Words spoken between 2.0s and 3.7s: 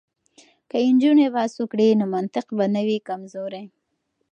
منطق به نه وي کمزوری.